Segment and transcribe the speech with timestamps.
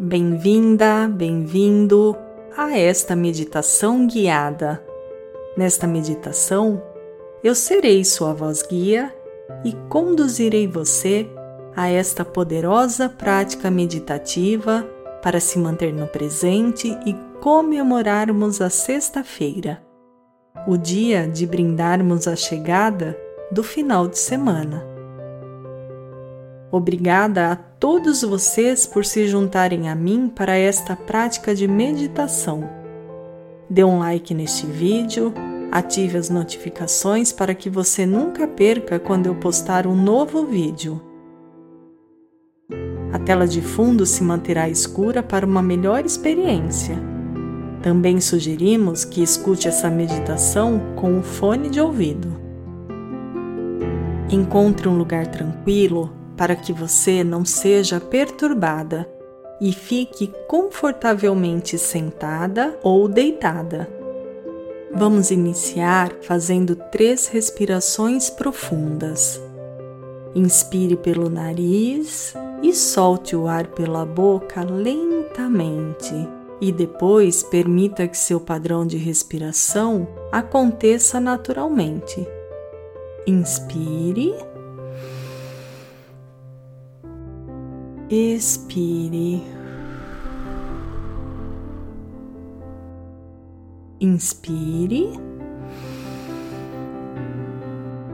[0.00, 2.16] Bem-vinda, bem-vindo
[2.56, 4.80] a esta meditação guiada.
[5.56, 6.80] Nesta meditação,
[7.42, 9.12] eu serei sua voz guia
[9.64, 11.28] e conduzirei você
[11.74, 14.88] a esta poderosa prática meditativa
[15.20, 19.82] para se manter no presente e comemorarmos a sexta-feira,
[20.68, 23.18] o dia de brindarmos a chegada
[23.50, 24.87] do final de semana.
[26.70, 32.68] Obrigada a todos vocês por se juntarem a mim para esta prática de meditação.
[33.70, 35.32] Dê um like neste vídeo,
[35.72, 41.00] ative as notificações para que você nunca perca quando eu postar um novo vídeo.
[43.14, 46.98] A tela de fundo se manterá escura para uma melhor experiência.
[47.82, 52.28] Também sugerimos que escute essa meditação com um fone de ouvido.
[54.30, 59.06] Encontre um lugar tranquilo para que você não seja perturbada
[59.60, 63.88] e fique confortavelmente sentada ou deitada.
[64.94, 69.42] Vamos iniciar fazendo três respirações profundas.
[70.34, 76.14] Inspire pelo nariz e solte o ar pela boca lentamente.
[76.60, 82.26] E depois permita que seu padrão de respiração aconteça naturalmente.
[83.26, 84.34] Inspire
[88.10, 89.42] expire,
[94.00, 95.12] inspire,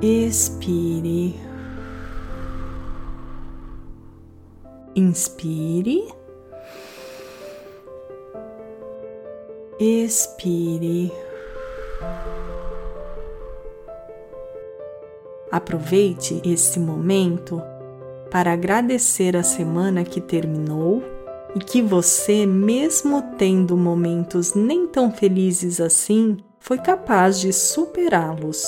[0.00, 1.34] expire,
[4.96, 6.08] inspire,
[9.78, 11.12] expire.
[15.50, 17.71] Aproveite esse momento
[18.32, 21.04] para agradecer a semana que terminou
[21.54, 28.64] e que você, mesmo tendo momentos nem tão felizes assim, foi capaz de superá-los.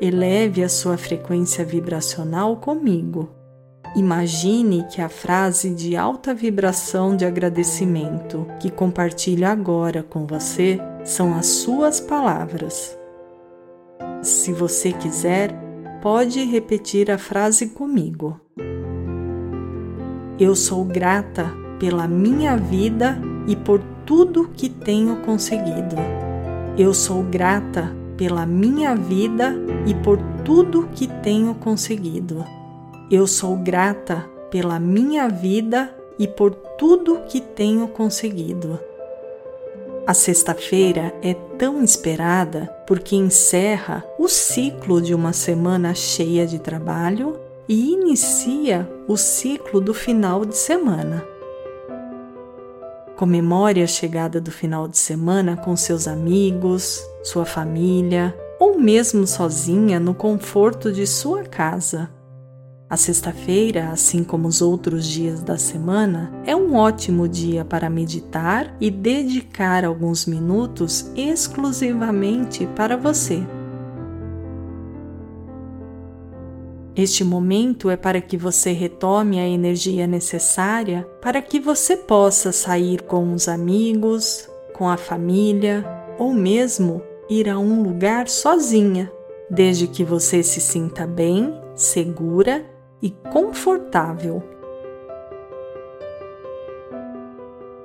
[0.00, 3.30] Eleve a sua frequência vibracional comigo.
[3.96, 11.34] Imagine que a frase de alta vibração de agradecimento que compartilho agora com você são
[11.34, 12.96] as suas palavras.
[14.22, 15.67] Se você quiser,
[16.00, 18.40] pode repetir a frase comigo.
[20.38, 25.96] Eu sou grata pela minha vida e por tudo que tenho conseguido.
[26.76, 29.54] Eu sou grata pela minha vida
[29.86, 32.44] e por tudo que tenho conseguido.
[33.10, 38.78] Eu sou grata pela minha vida e por tudo que tenho conseguido.
[40.08, 47.38] A sexta-feira é tão esperada porque encerra o ciclo de uma semana cheia de trabalho
[47.68, 51.22] e inicia o ciclo do final de semana.
[53.16, 60.00] Comemore a chegada do final de semana com seus amigos, sua família ou mesmo sozinha
[60.00, 62.08] no conforto de sua casa.
[62.90, 68.74] A sexta-feira, assim como os outros dias da semana, é um ótimo dia para meditar
[68.80, 73.42] e dedicar alguns minutos exclusivamente para você.
[76.96, 83.02] Este momento é para que você retome a energia necessária para que você possa sair
[83.02, 85.84] com os amigos, com a família
[86.18, 89.12] ou mesmo ir a um lugar sozinha,
[89.50, 94.42] desde que você se sinta bem, segura e confortável.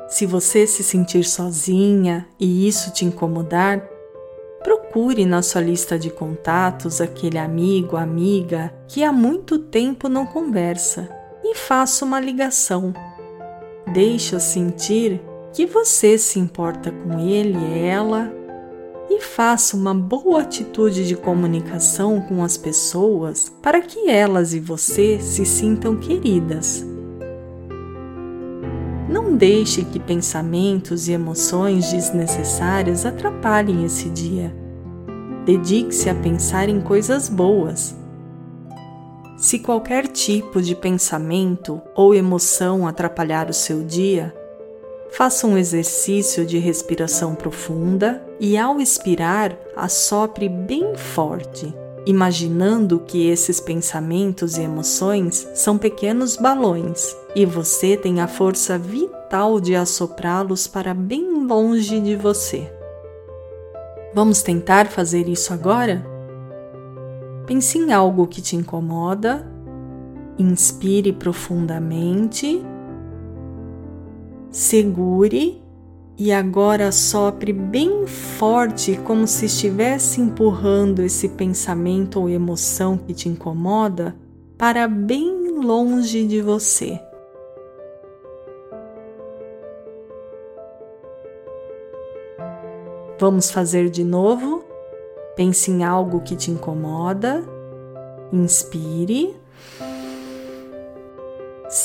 [0.08, 3.84] Se você se sentir sozinha e isso te incomodar,
[4.64, 11.10] procure na sua lista de contatos aquele amigo, amiga que há muito tempo não conversa
[11.44, 12.94] e faça uma ligação.
[13.92, 15.20] Deixe-o sentir
[15.52, 18.32] que você se importa com ele, ela
[19.18, 25.20] e faça uma boa atitude de comunicação com as pessoas para que elas e você
[25.20, 26.86] se sintam queridas.
[29.08, 34.56] Não deixe que pensamentos e emoções desnecessárias atrapalhem esse dia.
[35.46, 37.96] Dedique-se a pensar em coisas boas.
[39.38, 44.34] Se qualquer tipo de pensamento ou emoção atrapalhar o seu dia,
[45.16, 51.72] Faça um exercício de respiração profunda e, ao expirar, assopre bem forte,
[52.04, 59.62] imaginando que esses pensamentos e emoções são pequenos balões e você tem a força vital
[59.62, 62.74] de assoprá-los para bem longe de você.
[64.16, 66.04] Vamos tentar fazer isso agora?
[67.46, 69.46] Pense em algo que te incomoda,
[70.40, 72.66] inspire profundamente
[74.54, 75.60] Segure
[76.16, 83.28] e agora sopre bem forte, como se estivesse empurrando esse pensamento ou emoção que te
[83.28, 84.16] incomoda
[84.56, 87.02] para bem longe de você.
[93.20, 94.64] Vamos fazer de novo.
[95.36, 97.44] Pense em algo que te incomoda.
[98.32, 99.36] Inspire.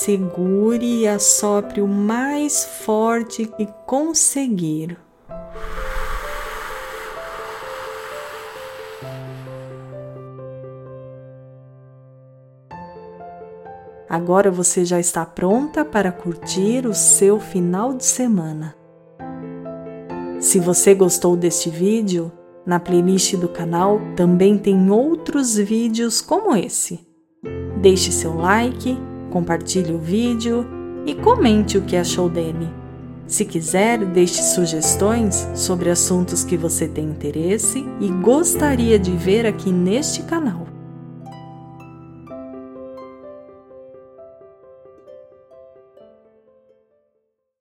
[0.09, 4.97] Segure e assopre o mais forte que conseguir.
[14.09, 18.75] Agora você já está pronta para curtir o seu final de semana.
[20.41, 22.33] Se você gostou deste vídeo,
[22.65, 27.07] na playlist do canal também tem outros vídeos como esse.
[27.83, 28.97] Deixe seu like
[29.31, 30.67] compartilhe o vídeo
[31.07, 32.69] e comente o que achou dele.
[33.27, 39.71] Se quiser, deixe sugestões sobre assuntos que você tem interesse e gostaria de ver aqui
[39.71, 40.78] neste canal.